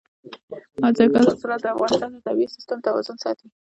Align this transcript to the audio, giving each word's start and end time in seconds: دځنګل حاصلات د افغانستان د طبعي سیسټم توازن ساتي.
دځنګل 0.81 1.25
حاصلات 1.29 1.59
د 1.63 1.65
افغانستان 1.73 2.09
د 2.13 2.17
طبعي 2.25 2.47
سیسټم 2.55 2.79
توازن 2.87 3.17
ساتي. 3.23 3.47